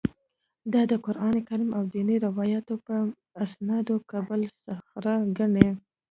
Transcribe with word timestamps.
دا 0.73 0.81
د 0.91 0.93
قران 1.05 1.35
کریم 1.47 1.69
او 1.77 1.83
دیني 1.93 2.15
روایتونو 2.27 2.83
په 3.33 3.37
استناد 3.43 3.87
قبه 4.11 4.33
الصخره 4.41 5.13
ګڼي. 5.37 5.69